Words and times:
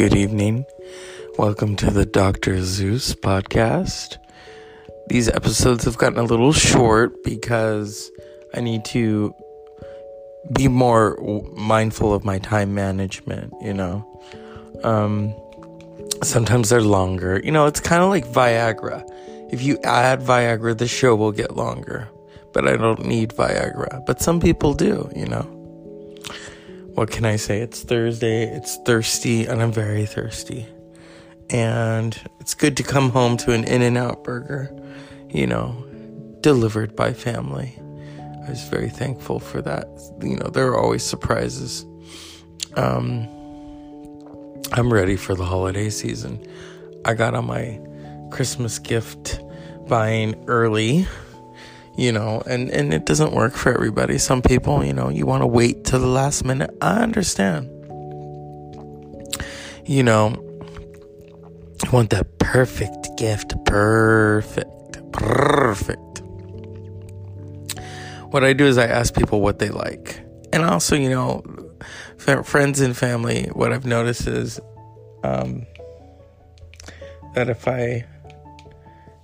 Good 0.00 0.16
evening. 0.16 0.64
Welcome 1.36 1.76
to 1.76 1.90
the 1.90 2.06
Dr. 2.06 2.64
Zeus 2.64 3.14
podcast. 3.14 4.16
These 5.08 5.28
episodes 5.28 5.84
have 5.84 5.98
gotten 5.98 6.18
a 6.18 6.22
little 6.22 6.54
short 6.54 7.22
because 7.22 8.10
I 8.54 8.60
need 8.62 8.86
to 8.86 9.34
be 10.56 10.68
more 10.68 11.18
mindful 11.52 12.14
of 12.14 12.24
my 12.24 12.38
time 12.38 12.74
management, 12.74 13.52
you 13.60 13.74
know. 13.74 14.22
Um, 14.84 15.34
sometimes 16.22 16.70
they're 16.70 16.80
longer. 16.80 17.38
You 17.44 17.52
know, 17.52 17.66
it's 17.66 17.80
kind 17.80 18.02
of 18.02 18.08
like 18.08 18.24
Viagra. 18.24 19.04
If 19.52 19.62
you 19.62 19.78
add 19.84 20.20
Viagra, 20.20 20.78
the 20.78 20.88
show 20.88 21.14
will 21.14 21.32
get 21.32 21.56
longer. 21.56 22.08
But 22.54 22.66
I 22.66 22.78
don't 22.78 23.04
need 23.04 23.32
Viagra. 23.32 24.06
But 24.06 24.22
some 24.22 24.40
people 24.40 24.72
do, 24.72 25.12
you 25.14 25.26
know. 25.26 25.59
What 27.00 27.10
can 27.10 27.24
I 27.24 27.36
say? 27.36 27.62
It's 27.62 27.82
Thursday, 27.82 28.42
it's 28.42 28.76
thirsty, 28.84 29.46
and 29.46 29.62
I'm 29.62 29.72
very 29.72 30.04
thirsty. 30.04 30.66
And 31.48 32.14
it's 32.40 32.52
good 32.52 32.76
to 32.76 32.82
come 32.82 33.08
home 33.08 33.38
to 33.38 33.52
an 33.52 33.64
In 33.64 33.80
N 33.80 33.96
Out 33.96 34.22
burger, 34.22 34.70
you 35.30 35.46
know, 35.46 35.82
delivered 36.42 36.94
by 36.94 37.14
family. 37.14 37.74
I 38.46 38.50
was 38.50 38.64
very 38.64 38.90
thankful 38.90 39.40
for 39.40 39.62
that. 39.62 39.88
You 40.20 40.36
know, 40.36 40.50
there 40.50 40.66
are 40.66 40.78
always 40.78 41.02
surprises. 41.02 41.86
Um, 42.76 43.26
I'm 44.72 44.92
ready 44.92 45.16
for 45.16 45.34
the 45.34 45.46
holiday 45.46 45.88
season. 45.88 46.46
I 47.06 47.14
got 47.14 47.32
on 47.32 47.46
my 47.46 47.80
Christmas 48.30 48.78
gift 48.78 49.40
buying 49.88 50.34
early, 50.48 51.08
you 52.00 52.12
know, 52.12 52.42
and, 52.46 52.70
and 52.70 52.94
it 52.94 53.04
doesn't 53.04 53.34
work 53.34 53.52
for 53.52 53.74
everybody. 53.74 54.16
Some 54.16 54.40
people, 54.40 54.82
you 54.82 54.94
know, 54.94 55.10
you 55.10 55.26
want 55.26 55.42
to 55.42 55.46
wait 55.46 55.84
till 55.84 56.00
the 56.00 56.06
last 56.06 56.46
minute. 56.46 56.74
I 56.80 57.02
understand. 57.02 57.68
You 59.84 60.02
know, 60.02 60.28
I 61.86 61.90
want 61.90 62.08
that 62.08 62.38
perfect 62.38 63.18
gift. 63.18 63.54
Perfect. 63.66 65.12
Perfect. 65.12 66.22
What 68.30 68.44
I 68.44 68.54
do 68.54 68.64
is 68.64 68.78
I 68.78 68.86
ask 68.86 69.14
people 69.14 69.42
what 69.42 69.58
they 69.58 69.68
like. 69.68 70.22
And 70.54 70.64
also, 70.64 70.96
you 70.96 71.10
know, 71.10 71.42
friends 72.16 72.80
and 72.80 72.96
family, 72.96 73.50
what 73.52 73.74
I've 73.74 73.84
noticed 73.84 74.26
is 74.26 74.58
um, 75.22 75.66
that 77.34 77.50
if 77.50 77.68
I 77.68 78.06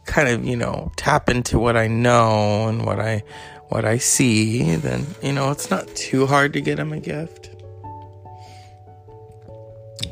kind 0.07 0.29
of, 0.29 0.45
you 0.45 0.57
know, 0.57 0.93
tap 0.97 1.29
into 1.29 1.59
what 1.59 1.77
I 1.77 1.89
know 1.89 2.69
and 2.69 2.87
what 2.87 3.01
I 3.01 3.23
what 3.69 3.85
I 3.85 3.99
see, 3.99 4.77
then 4.77 5.07
you 5.23 5.33
know, 5.33 5.51
it's 5.51 5.71
not 5.71 5.87
too 5.97 6.27
hard 6.27 6.53
to 6.53 6.61
get 6.61 6.77
them 6.77 6.93
a 6.93 7.01
gift. 7.01 7.51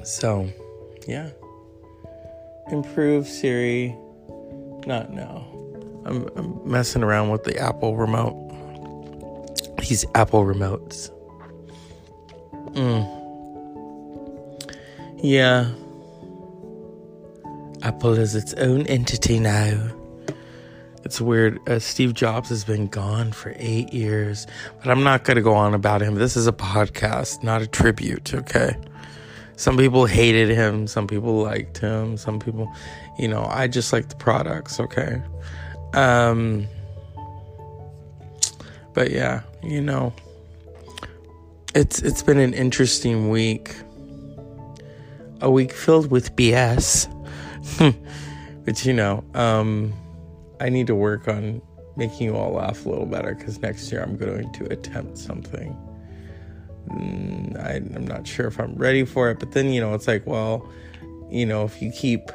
So, 0.02 0.48
yeah. 1.06 1.30
Improve 2.70 3.26
Siri. 3.26 3.96
Not 4.86 5.12
now. 5.12 5.46
I'm, 6.04 6.28
I'm 6.36 6.70
messing 6.70 7.02
around 7.02 7.30
with 7.30 7.44
the 7.44 7.58
Apple 7.58 7.96
remote. 7.96 8.40
These 9.78 10.04
Apple 10.14 10.44
remotes. 10.44 11.10
Mm. 12.72 13.04
Yeah. 15.22 15.70
Apple 17.84 18.14
is 18.14 18.34
its 18.34 18.54
own 18.54 18.86
entity 18.86 19.38
now. 19.38 19.78
It's 21.04 21.20
weird. 21.20 21.60
Uh, 21.68 21.78
Steve 21.78 22.14
Jobs 22.14 22.48
has 22.48 22.64
been 22.64 22.86
gone 22.86 23.30
for 23.30 23.52
eight 23.58 23.92
years, 23.92 24.46
but 24.78 24.90
I'm 24.90 25.04
not 25.04 25.24
going 25.24 25.36
to 25.36 25.42
go 25.42 25.52
on 25.52 25.74
about 25.74 26.00
him. 26.00 26.14
This 26.14 26.34
is 26.34 26.46
a 26.46 26.52
podcast, 26.52 27.42
not 27.42 27.60
a 27.60 27.66
tribute, 27.66 28.32
okay? 28.32 28.74
Some 29.56 29.76
people 29.76 30.06
hated 30.06 30.48
him, 30.48 30.86
some 30.86 31.06
people 31.06 31.42
liked 31.42 31.76
him, 31.76 32.16
some 32.16 32.40
people, 32.40 32.72
you 33.18 33.28
know, 33.28 33.44
I 33.50 33.68
just 33.68 33.92
like 33.92 34.08
the 34.08 34.16
products, 34.16 34.80
okay? 34.80 35.22
Um, 35.92 36.66
but 38.94 39.10
yeah, 39.10 39.42
you 39.62 39.82
know, 39.82 40.14
it's 41.74 42.00
it's 42.00 42.22
been 42.22 42.38
an 42.38 42.54
interesting 42.54 43.28
week. 43.28 43.76
A 45.42 45.50
week 45.50 45.72
filled 45.72 46.10
with 46.10 46.34
BS. 46.34 47.13
But 48.64 48.84
you 48.84 48.92
know, 48.92 49.24
um, 49.34 49.92
I 50.60 50.68
need 50.68 50.86
to 50.88 50.94
work 50.94 51.28
on 51.28 51.60
making 51.96 52.26
you 52.26 52.36
all 52.36 52.52
laugh 52.52 52.84
a 52.86 52.88
little 52.88 53.06
better 53.06 53.34
because 53.34 53.60
next 53.60 53.90
year 53.92 54.02
I'm 54.02 54.16
going 54.16 54.52
to 54.52 54.72
attempt 54.72 55.18
something. 55.18 55.76
Mm, 56.88 57.58
I, 57.58 57.76
I'm 57.76 58.06
not 58.06 58.26
sure 58.26 58.46
if 58.46 58.58
I'm 58.58 58.74
ready 58.74 59.04
for 59.04 59.30
it, 59.30 59.38
but 59.38 59.52
then 59.52 59.70
you 59.72 59.80
know, 59.80 59.94
it's 59.94 60.08
like, 60.08 60.26
well, 60.26 60.68
you 61.30 61.46
know, 61.46 61.64
if 61.64 61.80
you 61.80 61.90
keep 61.90 62.30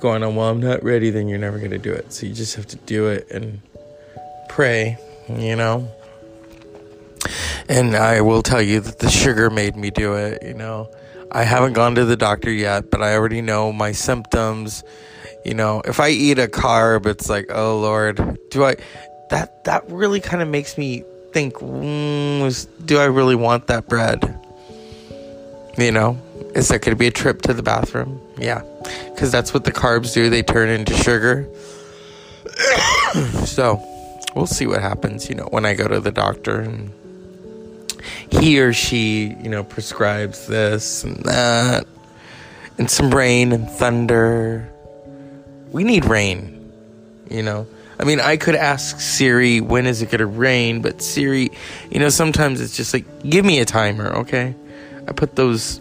going 0.00 0.22
on, 0.22 0.36
well, 0.36 0.48
I'm 0.48 0.60
not 0.60 0.82
ready, 0.82 1.10
then 1.10 1.28
you're 1.28 1.38
never 1.38 1.58
going 1.58 1.70
to 1.70 1.78
do 1.78 1.92
it. 1.92 2.12
So 2.12 2.26
you 2.26 2.34
just 2.34 2.56
have 2.56 2.66
to 2.68 2.76
do 2.76 3.06
it 3.08 3.30
and 3.30 3.60
pray, 4.48 4.98
you 5.28 5.56
know. 5.56 5.90
And 7.68 7.96
I 7.96 8.20
will 8.20 8.42
tell 8.42 8.60
you 8.60 8.80
that 8.80 8.98
the 8.98 9.08
sugar 9.08 9.48
made 9.48 9.76
me 9.76 9.90
do 9.90 10.14
it, 10.14 10.42
you 10.42 10.54
know. 10.54 10.90
I 11.34 11.44
haven't 11.44 11.72
gone 11.72 11.94
to 11.94 12.04
the 12.04 12.16
doctor 12.16 12.52
yet, 12.52 12.90
but 12.90 13.02
I 13.02 13.14
already 13.16 13.40
know 13.40 13.72
my 13.72 13.92
symptoms. 13.92 14.84
You 15.46 15.54
know, 15.54 15.80
if 15.86 15.98
I 15.98 16.10
eat 16.10 16.38
a 16.38 16.46
carb, 16.46 17.06
it's 17.06 17.30
like, 17.30 17.46
oh 17.50 17.78
Lord, 17.78 18.38
do 18.50 18.64
I? 18.64 18.76
That 19.30 19.64
that 19.64 19.90
really 19.90 20.20
kind 20.20 20.42
of 20.42 20.48
makes 20.48 20.76
me 20.76 21.04
think, 21.32 21.54
mm, 21.54 22.66
do 22.84 22.98
I 22.98 23.06
really 23.06 23.34
want 23.34 23.66
that 23.68 23.88
bread? 23.88 24.38
You 25.78 25.90
know, 25.90 26.20
is 26.54 26.68
there 26.68 26.78
going 26.78 26.94
to 26.94 26.98
be 26.98 27.06
a 27.06 27.10
trip 27.10 27.40
to 27.42 27.54
the 27.54 27.62
bathroom? 27.62 28.20
Yeah, 28.36 28.62
because 29.10 29.32
that's 29.32 29.54
what 29.54 29.64
the 29.64 29.72
carbs 29.72 30.12
do. 30.12 30.28
They 30.28 30.42
turn 30.42 30.68
into 30.68 30.92
sugar. 30.92 31.48
so, 33.46 33.82
we'll 34.36 34.46
see 34.46 34.66
what 34.66 34.82
happens. 34.82 35.30
You 35.30 35.36
know, 35.36 35.44
when 35.44 35.64
I 35.64 35.72
go 35.72 35.88
to 35.88 35.98
the 35.98 36.12
doctor 36.12 36.60
and 36.60 36.92
he 38.30 38.60
or 38.60 38.72
she, 38.72 39.36
you 39.42 39.48
know, 39.48 39.64
prescribes 39.64 40.46
this 40.46 41.04
and 41.04 41.16
that, 41.24 41.86
and 42.78 42.90
some 42.90 43.14
rain 43.14 43.52
and 43.52 43.68
thunder. 43.68 44.70
We 45.70 45.84
need 45.84 46.04
rain, 46.04 46.72
you 47.30 47.42
know. 47.42 47.66
I 47.98 48.04
mean, 48.04 48.20
I 48.20 48.36
could 48.36 48.56
ask 48.56 49.00
Siri, 49.00 49.60
when 49.60 49.86
is 49.86 50.02
it 50.02 50.06
going 50.06 50.18
to 50.18 50.26
rain? 50.26 50.82
But 50.82 51.02
Siri, 51.02 51.50
you 51.90 52.00
know, 52.00 52.08
sometimes 52.08 52.60
it's 52.60 52.76
just 52.76 52.92
like, 52.92 53.04
give 53.22 53.44
me 53.44 53.60
a 53.60 53.64
timer, 53.64 54.08
okay? 54.18 54.54
I 55.06 55.12
put 55.12 55.36
those 55.36 55.80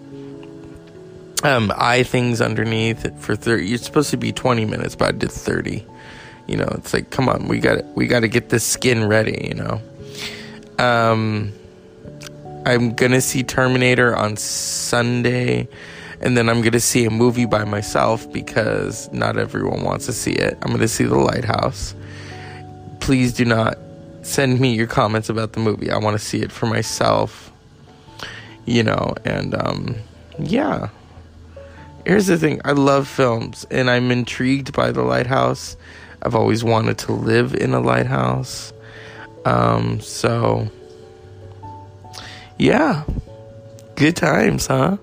um, 1.44 1.72
eye 1.76 2.04
things 2.04 2.42
underneath 2.42 3.06
it 3.06 3.16
for 3.18 3.36
30. 3.36 3.74
It's 3.74 3.86
supposed 3.86 4.12
to 4.12 4.18
be 4.18 4.32
20 4.32 4.66
minutes, 4.66 4.96
but 4.96 5.08
I 5.10 5.12
did 5.12 5.32
30. 5.32 5.86
You 6.48 6.58
know, 6.58 6.70
it's 6.74 6.94
like, 6.94 7.10
come 7.10 7.30
on, 7.30 7.48
we 7.48 7.60
got 7.60 7.86
we 7.96 8.08
got 8.08 8.22
to 8.22 8.28
get 8.28 8.50
this 8.50 8.64
skin 8.64 9.08
ready, 9.08 9.48
you 9.48 9.56
know. 9.56 9.82
Um, 10.78 11.54
I'm 12.66 12.94
gonna 12.94 13.22
see 13.22 13.44
Terminator 13.44 14.16
on 14.16 14.38
Sunday, 14.38 15.68
and 16.22 16.38
then 16.38 16.50
I'm 16.50 16.62
gonna 16.62 16.80
see 16.80 17.06
a 17.06 17.10
movie 17.10 17.46
by 17.46 17.64
myself 17.64 18.32
because 18.32 19.12
not 19.12 19.38
everyone 19.38 19.84
wants 19.84 20.06
to 20.06 20.14
see 20.14 20.34
it. 20.34 20.58
I'm 20.62 20.72
gonna 20.72 20.88
see 20.88 21.06
The 21.06 21.18
Lighthouse. 21.18 21.96
Please 23.00 23.34
do 23.34 23.46
not 23.46 23.78
send 24.22 24.60
me 24.60 24.76
your 24.76 24.88
comments 24.88 25.30
about 25.30 25.54
the 25.54 25.60
movie. 25.60 25.90
I 25.90 25.98
want 25.98 26.20
to 26.20 26.24
see 26.24 26.42
it 26.42 26.52
for 26.52 26.68
myself. 26.68 27.52
You 28.66 28.84
know, 28.84 29.16
and 29.26 29.56
um, 29.56 29.96
yeah. 30.40 30.90
Here's 32.06 32.28
the 32.28 32.38
thing 32.38 32.62
I 32.64 32.72
love 32.72 33.08
films, 33.08 33.66
and 33.72 33.90
I'm 33.90 34.12
intrigued 34.12 34.74
by 34.74 34.92
The 34.92 35.02
Lighthouse. 35.04 35.78
I've 36.22 36.36
always 36.36 36.64
wanted 36.64 37.00
to 37.00 37.14
live 37.14 37.56
in 37.56 37.74
a 37.74 37.80
lighthouse. 37.80 38.74
Um, 39.46 40.00
so 40.00 40.70
yeah, 42.62 43.06
good 43.96 44.16
times, 44.16 44.68
huh? 44.68 44.98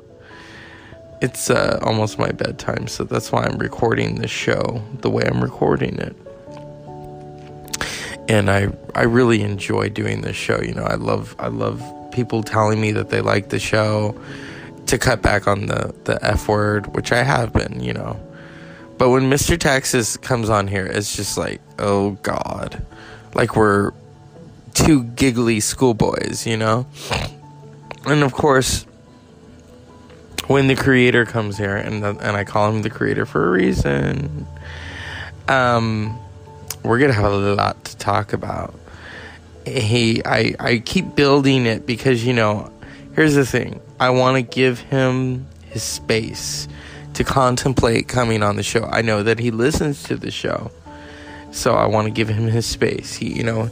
It's 1.21 1.51
uh, 1.51 1.81
almost 1.83 2.17
my 2.17 2.31
bedtime, 2.31 2.87
so 2.87 3.03
that's 3.03 3.33
why 3.33 3.43
I'm 3.43 3.59
recording 3.59 4.21
this 4.21 4.31
show 4.31 4.81
the 5.01 5.11
way 5.11 5.25
I'm 5.27 5.43
recording 5.43 5.99
it. 5.99 6.15
And 8.29 8.49
I 8.49 8.69
I 8.95 9.03
really 9.03 9.43
enjoy 9.43 9.89
doing 9.89 10.21
this 10.21 10.37
show. 10.37 10.61
You 10.63 10.73
know, 10.73 10.85
I 10.85 10.95
love 10.95 11.35
I 11.41 11.49
love 11.49 11.83
people 12.13 12.45
telling 12.45 12.81
me 12.81 12.93
that 12.93 13.11
they 13.11 13.21
like 13.21 13.49
the 13.49 13.59
show. 13.59 14.17
To 14.87 14.97
cut 14.97 15.21
back 15.21 15.49
on 15.49 15.67
the 15.67 15.93
the 16.05 16.25
f 16.25 16.47
word, 16.47 16.95
which 16.95 17.11
I 17.11 17.25
have 17.25 17.53
been, 17.53 17.83
you 17.83 17.93
know. 17.93 18.21
But 18.99 19.11
when 19.11 19.29
Mr. 19.29 19.59
Texas 19.59 20.17
comes 20.17 20.49
on 20.49 20.69
here, 20.69 20.87
it's 20.87 21.15
just 21.15 21.37
like, 21.37 21.61
oh 21.79 22.13
God, 22.23 22.87
like 23.35 23.57
we're 23.57 23.93
two 24.75 25.03
giggly 25.03 25.59
schoolboys, 25.59 26.47
you 26.47 26.57
know 26.57 26.87
and 28.11 28.23
of 28.23 28.33
course, 28.33 28.85
when 30.47 30.67
the 30.67 30.75
creator 30.75 31.25
comes 31.25 31.59
here, 31.59 31.77
and 31.77 32.03
the, 32.03 32.11
and 32.11 32.37
I 32.37 32.45
call 32.45 32.71
him 32.71 32.83
the 32.83 32.91
creator 32.91 33.27
for 33.27 33.47
a 33.47 33.51
reason, 33.51 34.47
um, 35.47 36.19
we're 36.83 36.99
gonna 36.99 37.13
have 37.13 37.33
a 37.33 37.55
lot 37.55 37.85
to 37.85 37.97
talk 37.97 38.33
about. 38.33 38.75
He, 39.67 40.23
I, 40.25 40.55
I 40.59 40.79
keep 40.79 41.15
building 41.15 41.67
it 41.67 41.85
because 41.85 42.25
you 42.25 42.33
know, 42.33 42.73
here's 43.15 43.35
the 43.35 43.45
thing: 43.45 43.81
I 44.01 44.11
want 44.11 44.37
to 44.37 44.43
give 44.43 44.81
him 44.81 45.47
his 45.67 45.83
space 45.83 46.67
to 47.15 47.25
contemplate 47.25 48.09
coming 48.09 48.43
on 48.43 48.57
the 48.57 48.63
show. 48.63 48.85
I 48.85 49.03
know 49.03 49.23
that 49.23 49.39
he 49.39 49.51
listens 49.51 50.03
to 50.05 50.17
the 50.17 50.31
show, 50.31 50.71
so 51.51 51.75
I 51.75 51.87
want 51.87 52.07
to 52.07 52.11
give 52.11 52.29
him 52.29 52.47
his 52.47 52.65
space. 52.65 53.15
He, 53.15 53.33
you 53.33 53.43
know, 53.43 53.71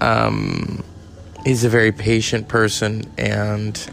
um, 0.00 0.82
he's 1.44 1.64
a 1.64 1.68
very 1.68 1.92
patient 1.92 2.48
person, 2.48 3.04
and 3.16 3.90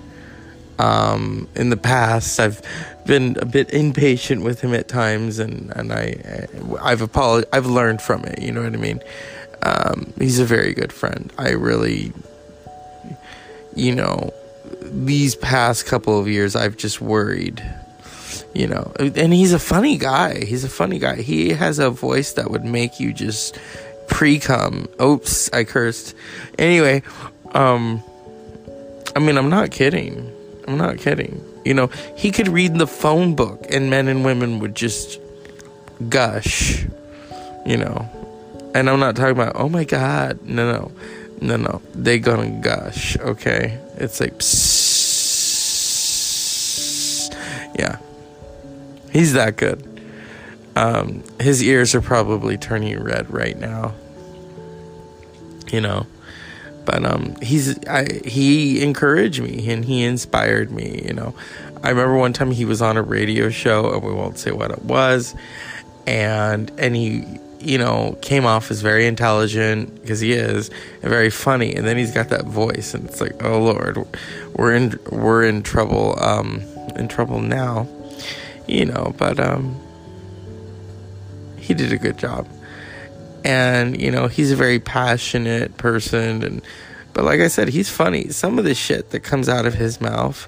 um, 0.79 1.47
in 1.55 1.69
the 1.69 1.77
past, 1.77 2.39
I've 2.39 2.61
been 3.05 3.37
a 3.39 3.45
bit 3.45 3.71
impatient 3.71 4.43
with 4.43 4.61
him 4.61 4.73
at 4.73 4.87
times, 4.87 5.39
and 5.39 5.71
and 5.75 5.93
I 5.93 6.47
I've 6.81 7.01
apolog- 7.01 7.45
I've 7.53 7.67
learned 7.67 8.01
from 8.01 8.25
it. 8.25 8.41
You 8.41 8.51
know 8.51 8.63
what 8.63 8.73
I 8.73 8.77
mean? 8.77 8.99
Um, 9.61 10.13
he's 10.19 10.39
a 10.39 10.45
very 10.45 10.73
good 10.73 10.91
friend. 10.93 11.31
I 11.37 11.51
really, 11.51 12.13
you 13.75 13.95
know, 13.95 14.33
these 14.81 15.35
past 15.35 15.85
couple 15.85 16.19
of 16.19 16.27
years, 16.27 16.55
I've 16.55 16.77
just 16.77 17.01
worried. 17.01 17.63
You 18.53 18.67
know, 18.67 18.93
and 18.99 19.33
he's 19.33 19.51
a 19.51 19.59
funny 19.59 19.97
guy. 19.97 20.45
He's 20.45 20.63
a 20.63 20.69
funny 20.69 20.97
guy. 20.97 21.17
He 21.17 21.49
has 21.49 21.77
a 21.77 21.89
voice 21.89 22.33
that 22.33 22.49
would 22.49 22.63
make 22.63 22.99
you 23.01 23.11
just 23.11 23.57
pre 24.07 24.39
cum. 24.39 24.87
Oops, 25.01 25.51
I 25.51 25.63
cursed. 25.65 26.15
Anyway, 26.57 27.03
um, 27.55 28.03
I 29.15 29.19
mean, 29.19 29.37
I'm 29.37 29.49
not 29.49 29.71
kidding. 29.71 30.31
I'm 30.67 30.77
not 30.77 30.97
kidding. 30.97 31.43
You 31.63 31.73
know, 31.73 31.87
he 32.15 32.31
could 32.31 32.49
read 32.49 32.75
the 32.75 32.85
phone 32.85 33.33
book 33.33 33.65
and 33.69 33.89
men 33.89 34.07
and 34.09 34.25
women 34.25 34.59
would 34.59 34.75
just 34.75 35.19
gush, 36.09 36.85
you 37.65 37.77
know. 37.77 38.09
And 38.75 38.89
I'm 38.89 38.99
not 38.99 39.15
talking 39.15 39.31
about, 39.31 39.53
oh 39.55 39.69
my 39.69 39.85
God. 39.85 40.41
No, 40.43 40.69
no. 40.69 40.91
No, 41.39 41.55
no. 41.55 41.81
They 41.93 42.19
gonna 42.19 42.49
gush, 42.61 43.17
okay? 43.19 43.79
It's 43.95 44.19
like. 44.19 44.33
Yeah. 47.79 47.97
He's 49.11 49.33
that 49.33 49.55
good. 49.55 49.81
Um, 50.75 51.23
his 51.39 51.63
ears 51.63 51.95
are 51.95 52.01
probably 52.01 52.57
turning 52.57 53.01
red 53.01 53.31
right 53.31 53.57
now. 53.57 53.93
You 55.71 55.79
know 55.81 56.05
but 56.85 57.03
um, 57.03 57.35
he's 57.41 57.77
I, 57.87 58.07
he 58.25 58.81
encouraged 58.83 59.41
me 59.41 59.69
and 59.69 59.83
he 59.83 60.03
inspired 60.03 60.71
me. 60.71 61.03
You 61.05 61.13
know, 61.13 61.35
I 61.83 61.89
remember 61.89 62.15
one 62.15 62.33
time 62.33 62.51
he 62.51 62.65
was 62.65 62.81
on 62.81 62.97
a 62.97 63.01
radio 63.01 63.49
show, 63.49 63.91
and 63.93 64.03
we 64.03 64.13
won't 64.13 64.37
say 64.37 64.51
what 64.51 64.71
it 64.71 64.83
was, 64.83 65.35
and 66.07 66.71
and 66.77 66.95
he 66.95 67.25
you 67.59 67.77
know 67.77 68.17
came 68.21 68.45
off 68.45 68.69
as 68.69 68.81
very 68.81 69.07
intelligent 69.07 70.01
because 70.01 70.19
he 70.19 70.33
is 70.33 70.69
and 71.01 71.09
very 71.09 71.29
funny, 71.29 71.73
and 71.75 71.85
then 71.85 71.97
he's 71.97 72.11
got 72.11 72.29
that 72.29 72.45
voice, 72.45 72.93
and 72.93 73.05
it's 73.05 73.19
like, 73.19 73.43
oh 73.43 73.61
lord, 73.61 73.97
we're 74.55 74.73
in 74.73 74.99
we're 75.11 75.43
in 75.43 75.63
trouble, 75.63 76.15
um, 76.21 76.61
in 76.95 77.07
trouble 77.07 77.39
now, 77.39 77.87
you 78.67 78.85
know. 78.85 79.13
But 79.17 79.39
um, 79.39 79.79
he 81.57 81.73
did 81.73 81.91
a 81.91 81.97
good 81.97 82.17
job 82.17 82.47
and 83.45 84.01
you 84.01 84.09
know 84.09 84.27
he's 84.27 84.51
a 84.51 84.55
very 84.55 84.79
passionate 84.79 85.77
person. 85.77 86.43
And 86.43 86.61
but 87.13 87.23
like 87.23 87.39
i 87.39 87.47
said 87.47 87.69
he's 87.69 87.89
funny. 87.89 88.29
Some 88.29 88.59
of 88.59 88.65
the 88.65 88.75
shit 88.75 89.11
that 89.11 89.21
comes 89.21 89.47
out 89.47 89.65
of 89.65 89.75
his 89.75 90.01
mouth 90.01 90.47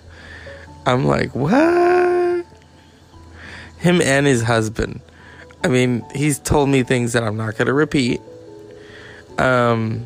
i'm 0.86 1.06
like 1.06 1.34
what? 1.36 2.46
Him 3.78 4.02
and 4.02 4.26
his 4.26 4.42
husband. 4.42 5.02
I 5.64 5.68
mean 5.68 6.04
he's 6.16 6.40
told 6.40 6.70
me 6.70 6.84
things 6.84 7.14
that 7.14 7.24
i'm 7.24 7.38
not 7.38 7.56
going 7.56 7.68
to 7.68 7.74
repeat. 7.74 8.20
Um 9.38 10.06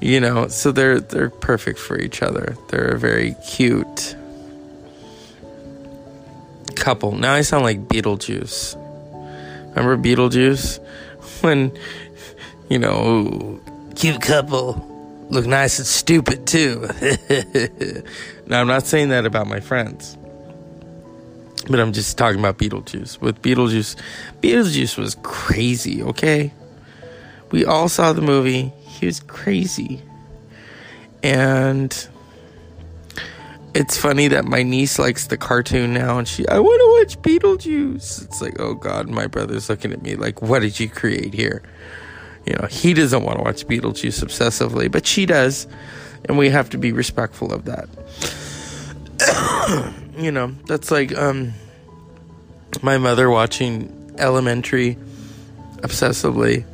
you 0.00 0.18
know 0.18 0.48
so 0.48 0.72
they're 0.72 0.98
they're 0.98 1.30
perfect 1.30 1.78
for 1.78 1.98
each 1.98 2.22
other. 2.22 2.56
They're 2.68 2.88
a 2.88 2.98
very 2.98 3.36
cute 3.46 4.16
couple. 6.74 7.12
Now 7.12 7.34
i 7.34 7.42
sound 7.42 7.62
like 7.62 7.86
beetlejuice. 7.86 8.74
Remember 9.76 9.96
beetlejuice 9.96 10.80
when, 11.42 11.76
you 12.68 12.78
know, 12.78 13.60
cute 13.94 14.20
couple 14.20 14.86
look 15.30 15.46
nice 15.46 15.78
and 15.78 15.86
stupid 15.86 16.46
too. 16.46 16.80
now, 18.46 18.60
I'm 18.60 18.66
not 18.66 18.84
saying 18.86 19.10
that 19.10 19.24
about 19.24 19.46
my 19.46 19.60
friends, 19.60 20.18
but 21.68 21.80
I'm 21.80 21.92
just 21.92 22.18
talking 22.18 22.40
about 22.40 22.58
Beetlejuice. 22.58 23.20
With 23.20 23.40
Beetlejuice, 23.40 23.96
Beetlejuice 24.42 24.98
was 24.98 25.16
crazy, 25.22 26.02
okay? 26.02 26.52
We 27.50 27.64
all 27.64 27.88
saw 27.88 28.12
the 28.12 28.22
movie. 28.22 28.72
He 28.80 29.06
was 29.06 29.20
crazy. 29.20 30.02
And 31.22 32.08
it's 33.74 33.96
funny 33.96 34.28
that 34.28 34.44
my 34.44 34.62
niece 34.62 34.98
likes 34.98 35.28
the 35.28 35.36
cartoon 35.36 35.94
now 35.94 36.18
and 36.18 36.26
she 36.26 36.46
I 36.48 36.58
want 36.58 36.80
to 36.80 37.16
watch 37.16 37.22
Beetlejuice. 37.22 38.24
It's 38.24 38.40
like, 38.40 38.58
"Oh 38.58 38.74
god, 38.74 39.08
my 39.08 39.26
brother's 39.26 39.68
looking 39.68 39.92
at 39.92 40.02
me 40.02 40.16
like, 40.16 40.42
"What 40.42 40.60
did 40.60 40.80
you 40.80 40.88
create 40.88 41.34
here?" 41.34 41.62
You 42.46 42.54
know, 42.54 42.66
he 42.68 42.94
doesn't 42.94 43.22
want 43.22 43.38
to 43.38 43.44
watch 43.44 43.66
Beetlejuice 43.66 44.24
obsessively, 44.24 44.90
but 44.90 45.06
she 45.06 45.26
does, 45.26 45.66
and 46.24 46.36
we 46.36 46.50
have 46.50 46.70
to 46.70 46.78
be 46.78 46.92
respectful 46.92 47.52
of 47.52 47.66
that. 47.66 47.88
you 50.18 50.32
know, 50.32 50.48
that's 50.66 50.90
like 50.90 51.16
um 51.16 51.52
my 52.82 52.98
mother 52.98 53.30
watching 53.30 53.96
Elementary 54.18 54.96
obsessively. 55.78 56.64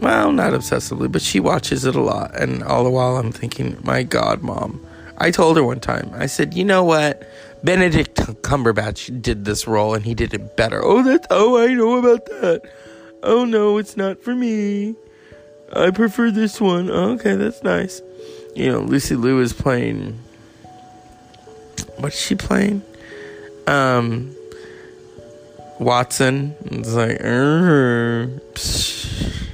Well, 0.00 0.32
not 0.32 0.52
obsessively, 0.52 1.10
but 1.10 1.22
she 1.22 1.40
watches 1.40 1.84
it 1.84 1.96
a 1.96 2.00
lot, 2.00 2.40
and 2.40 2.62
all 2.62 2.84
the 2.84 2.90
while 2.90 3.16
I'm 3.16 3.32
thinking, 3.32 3.78
"My 3.82 4.02
god, 4.02 4.42
mom, 4.42 4.80
I 5.18 5.30
told 5.30 5.56
her 5.56 5.64
one 5.64 5.80
time, 5.80 6.10
I 6.14 6.26
said, 6.26 6.54
you 6.54 6.64
know 6.64 6.84
what? 6.84 7.28
Benedict 7.64 8.16
Cumberbatch 8.42 9.20
did 9.20 9.44
this 9.44 9.66
role 9.66 9.94
and 9.94 10.04
he 10.04 10.14
did 10.14 10.32
it 10.32 10.56
better. 10.56 10.80
Oh, 10.82 11.02
that's, 11.02 11.26
oh, 11.30 11.60
I 11.60 11.74
know 11.74 11.98
about 11.98 12.24
that. 12.26 12.62
Oh, 13.22 13.44
no, 13.44 13.78
it's 13.78 13.96
not 13.96 14.22
for 14.22 14.34
me. 14.34 14.94
I 15.72 15.90
prefer 15.90 16.30
this 16.30 16.60
one. 16.60 16.88
okay, 16.88 17.34
that's 17.34 17.62
nice. 17.64 18.00
You 18.54 18.72
know, 18.72 18.80
Lucy 18.80 19.16
Liu 19.16 19.40
is 19.40 19.52
playing. 19.52 20.18
What's 21.98 22.18
she 22.18 22.36
playing? 22.36 22.82
Um, 23.66 24.34
Watson. 25.80 26.54
It's 26.64 26.92
like, 26.92 27.20
uh, 27.20 28.28
psh, 28.54 29.48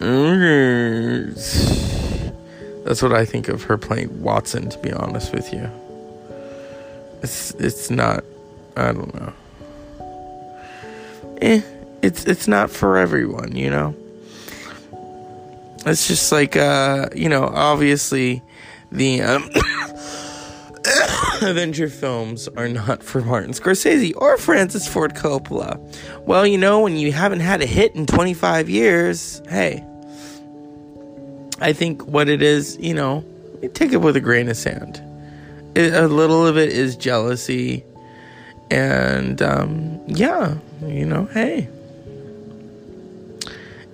uh, 0.00 1.79
that's 2.90 3.02
what 3.02 3.12
I 3.12 3.24
think 3.24 3.48
of 3.48 3.62
her 3.62 3.78
playing 3.78 4.20
Watson, 4.20 4.68
to 4.68 4.78
be 4.78 4.92
honest 4.92 5.32
with 5.32 5.52
you. 5.52 5.70
It's 7.22 7.52
it's 7.52 7.88
not 7.88 8.24
I 8.76 8.90
don't 8.90 9.14
know. 9.14 9.32
Eh, 11.40 11.62
it's 12.02 12.24
it's 12.24 12.48
not 12.48 12.68
for 12.68 12.98
everyone, 12.98 13.54
you 13.54 13.70
know. 13.70 13.94
It's 15.86 16.08
just 16.08 16.32
like 16.32 16.56
uh, 16.56 17.10
you 17.14 17.28
know, 17.28 17.44
obviously 17.44 18.42
the 18.90 19.22
um, 19.22 19.48
Avenger 21.48 21.88
films 21.88 22.48
are 22.56 22.68
not 22.68 23.04
for 23.04 23.20
Martin 23.20 23.52
Scorsese 23.52 24.14
or 24.16 24.36
Francis 24.36 24.88
Ford 24.88 25.14
Coppola. 25.14 25.78
Well, 26.26 26.44
you 26.44 26.58
know, 26.58 26.80
when 26.80 26.96
you 26.96 27.12
haven't 27.12 27.38
had 27.38 27.62
a 27.62 27.66
hit 27.66 27.94
in 27.94 28.06
25 28.06 28.68
years, 28.68 29.40
hey, 29.48 29.86
I 31.60 31.72
think 31.72 32.06
what 32.06 32.28
it 32.28 32.42
is, 32.42 32.78
you 32.80 32.94
know, 32.94 33.24
take 33.74 33.92
it 33.92 33.98
with 33.98 34.16
a 34.16 34.20
grain 34.20 34.48
of 34.48 34.56
sand. 34.56 35.00
It, 35.74 35.92
a 35.92 36.08
little 36.08 36.46
of 36.46 36.56
it 36.56 36.70
is 36.70 36.96
jealousy. 36.96 37.84
And 38.70 39.42
um, 39.42 40.00
yeah, 40.06 40.56
you 40.86 41.04
know, 41.04 41.26
hey, 41.26 41.68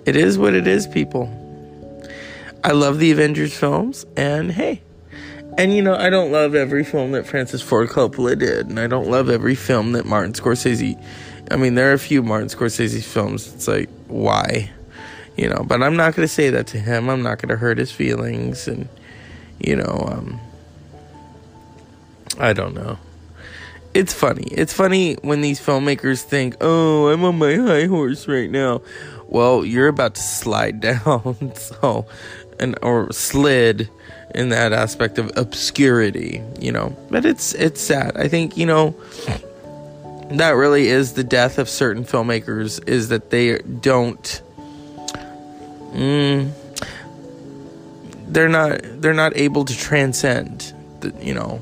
it 0.05 0.15
is 0.15 0.37
what 0.37 0.53
it 0.53 0.67
is, 0.67 0.87
people. 0.87 1.33
I 2.63 2.71
love 2.71 2.99
the 2.99 3.11
Avengers 3.11 3.55
films, 3.57 4.05
and 4.15 4.51
hey, 4.51 4.81
and 5.57 5.75
you 5.75 5.81
know, 5.81 5.95
I 5.95 6.09
don't 6.09 6.31
love 6.31 6.53
every 6.53 6.83
film 6.83 7.11
that 7.13 7.25
Francis 7.25 7.61
Ford 7.61 7.89
Coppola 7.89 8.37
did, 8.37 8.67
and 8.67 8.79
I 8.79 8.87
don't 8.87 9.09
love 9.09 9.29
every 9.29 9.55
film 9.55 9.93
that 9.93 10.05
Martin 10.05 10.33
Scorsese. 10.33 11.01
I 11.49 11.55
mean, 11.55 11.75
there 11.75 11.89
are 11.89 11.93
a 11.93 11.99
few 11.99 12.21
Martin 12.21 12.49
Scorsese 12.49 13.03
films. 13.03 13.53
It's 13.53 13.67
like, 13.67 13.89
why? 14.07 14.69
You 15.37 15.47
know 15.47 15.63
but 15.67 15.81
i'm 15.81 15.95
not 15.95 16.15
going 16.15 16.27
to 16.27 16.33
say 16.33 16.49
that 16.49 16.67
to 16.67 16.79
him. 16.79 17.09
I'm 17.09 17.23
not 17.23 17.39
going 17.39 17.49
to 17.49 17.57
hurt 17.57 17.77
his 17.77 17.91
feelings 17.91 18.67
and 18.67 18.89
you 19.59 19.75
know 19.75 20.07
um 20.11 20.39
i 22.39 22.53
don't 22.53 22.75
know. 22.75 22.97
It's 23.93 24.13
funny. 24.13 24.43
It's 24.51 24.73
funny 24.73 25.15
when 25.23 25.41
these 25.41 25.59
filmmakers 25.59 26.21
think 26.21 26.55
oh 26.61 27.07
i'm 27.07 27.23
on 27.23 27.37
my 27.37 27.55
high 27.55 27.85
horse 27.85 28.27
right 28.27 28.49
now. 28.49 28.81
Well 29.27 29.65
you're 29.65 29.87
about 29.87 30.15
to 30.15 30.21
slide 30.21 30.79
down 30.89 31.53
so 31.55 32.05
and 32.59 32.77
or 32.81 33.11
slid 33.11 33.89
in 34.35 34.49
that 34.49 34.73
aspect 34.73 35.17
of 35.17 35.31
obscurity 35.35 36.43
you 36.59 36.71
know. 36.71 36.95
But 37.09 37.25
it's 37.25 37.53
it's 37.53 37.81
sad. 37.81 38.17
I 38.17 38.27
think 38.27 38.57
you 38.57 38.65
know 38.65 38.95
that 40.31 40.51
really 40.51 40.89
is 40.89 41.13
the 41.13 41.23
death 41.23 41.57
of 41.57 41.69
certain 41.69 42.03
filmmakers 42.03 42.85
is 42.87 43.09
that 43.09 43.29
they 43.29 43.57
don't 43.59 44.41
mm, 45.93 46.51
they're 48.27 48.49
not 48.49 48.79
they're 49.01 49.13
not 49.13 49.35
able 49.37 49.65
to 49.65 49.77
transcend 49.77 50.73
the, 50.99 51.13
you 51.21 51.33
know 51.33 51.61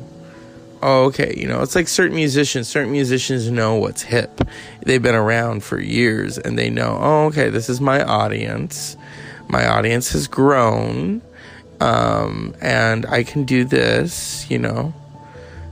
oh, 0.85 1.05
okay, 1.05 1.33
you 1.35 1.47
know, 1.47 1.63
it's 1.63 1.75
like 1.75 1.87
certain 1.87 2.15
musicians, 2.15 2.67
certain 2.67 2.91
musicians 2.91 3.49
know 3.49 3.75
what's 3.75 4.03
hip. 4.03 4.41
They've 4.83 5.01
been 5.01 5.15
around 5.15 5.63
for 5.63 5.79
years 5.79 6.37
and 6.37 6.59
they 6.59 6.69
know, 6.69 6.99
oh, 7.01 7.25
okay, 7.25 7.49
this 7.49 7.69
is 7.69 7.81
my 7.81 8.03
audience. 8.03 8.95
My 9.47 9.67
audience 9.67 10.11
has 10.11 10.27
grown. 10.27 11.23
Um, 11.81 12.55
and 12.61 13.05
I 13.07 13.23
can 13.23 13.45
do 13.45 13.65
this, 13.65 14.49
you 14.49 14.59
know. 14.59 14.93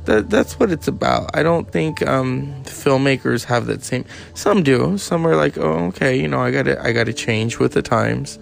That 0.06 0.30
that's 0.30 0.60
what 0.60 0.72
it's 0.72 0.88
about. 0.88 1.32
I 1.34 1.44
don't 1.44 1.72
think 1.72 2.06
um, 2.06 2.54
filmmakers 2.64 3.46
have 3.46 3.68
that 3.68 3.84
same. 3.84 4.06
Some 4.34 4.62
do. 4.62 4.98
Some 4.98 5.26
are 5.26 5.36
like, 5.36 5.58
oh, 5.58 5.86
okay, 5.88 6.20
you 6.20 6.28
know, 6.28 6.42
I 6.42 6.52
got 6.52 6.64
to 6.64 6.82
I 6.82 6.92
got 6.92 7.06
to 7.06 7.14
change 7.14 7.60
with 7.60 7.74
the 7.74 7.82
times. 7.82 8.38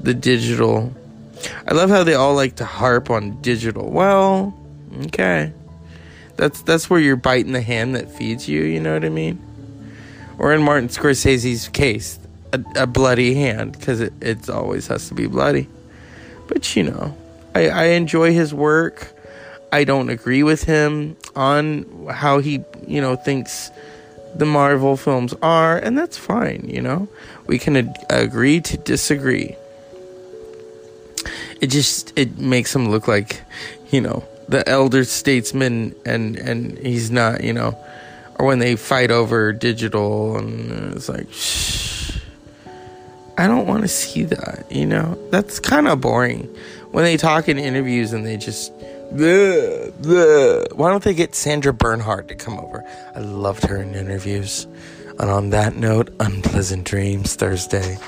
The 0.00 0.14
digital. 0.14 0.92
I 1.66 1.74
love 1.74 1.88
how 1.88 2.04
they 2.04 2.14
all 2.14 2.34
like 2.34 2.56
to 2.56 2.64
harp 2.64 3.10
on 3.10 3.40
digital. 3.40 3.90
Well, 3.90 4.54
okay. 5.06 5.52
That's 6.36 6.62
that's 6.62 6.88
where 6.90 7.00
you're 7.00 7.16
biting 7.16 7.52
the 7.52 7.62
hand 7.62 7.96
that 7.96 8.10
feeds 8.10 8.48
you. 8.48 8.62
You 8.62 8.78
know 8.78 8.94
what 8.94 9.04
I 9.04 9.08
mean? 9.08 9.42
Or 10.38 10.52
in 10.52 10.62
Martin 10.62 10.88
Scorsese's 10.88 11.68
case, 11.68 12.18
a, 12.52 12.62
a 12.76 12.86
bloody 12.86 13.34
hand 13.34 13.72
because 13.72 14.00
it 14.00 14.12
it 14.20 14.48
always 14.48 14.86
has 14.88 15.08
to 15.08 15.14
be 15.14 15.26
bloody. 15.26 15.68
But 16.46 16.76
you 16.76 16.84
know, 16.84 17.16
I 17.54 17.68
I 17.68 17.84
enjoy 17.86 18.32
his 18.32 18.54
work. 18.54 19.14
I 19.72 19.84
don't 19.84 20.08
agree 20.10 20.42
with 20.42 20.64
him 20.64 21.16
on 21.36 22.06
how 22.10 22.38
he 22.38 22.64
you 22.86 23.00
know 23.00 23.16
thinks 23.16 23.70
the 24.34 24.46
Marvel 24.46 24.96
films 24.96 25.34
are, 25.42 25.78
and 25.78 25.96
that's 25.96 26.16
fine. 26.16 26.64
You 26.68 26.82
know, 26.82 27.08
we 27.46 27.58
can 27.58 27.76
ad- 27.76 28.06
agree 28.10 28.60
to 28.60 28.76
disagree. 28.76 29.56
It 31.60 31.68
just 31.68 32.12
it 32.16 32.38
makes 32.38 32.74
him 32.74 32.90
look 32.90 33.08
like, 33.08 33.42
you 33.90 34.00
know, 34.00 34.24
the 34.48 34.66
elder 34.68 35.04
statesman 35.04 35.94
and 36.06 36.36
and 36.36 36.78
he's 36.78 37.10
not 37.10 37.44
you 37.44 37.52
know 37.52 37.78
or 38.38 38.46
when 38.46 38.58
they 38.58 38.76
fight 38.76 39.10
over 39.10 39.52
digital 39.52 40.36
and 40.36 40.94
it's 40.94 41.08
like 41.08 41.30
shh 41.30 42.18
i 43.36 43.46
don't 43.46 43.66
want 43.66 43.82
to 43.82 43.88
see 43.88 44.24
that 44.24 44.64
you 44.70 44.86
know 44.86 45.18
that's 45.30 45.60
kind 45.60 45.86
of 45.86 46.00
boring 46.00 46.44
when 46.92 47.04
they 47.04 47.16
talk 47.16 47.48
in 47.48 47.58
interviews 47.58 48.12
and 48.12 48.24
they 48.24 48.36
just 48.36 48.72
bleh, 49.12 49.90
bleh. 49.92 50.72
why 50.74 50.90
don't 50.90 51.04
they 51.04 51.14
get 51.14 51.34
sandra 51.34 51.72
bernhard 51.72 52.28
to 52.28 52.34
come 52.34 52.58
over? 52.58 52.84
I 53.14 53.20
loved 53.20 53.64
her 53.66 53.76
in 53.76 53.94
interviews. 53.94 54.66
And 55.18 55.30
on 55.30 55.50
that 55.50 55.74
note 55.74 56.14
unpleasant 56.20 56.84
dreams 56.84 57.34
thursday 57.34 57.98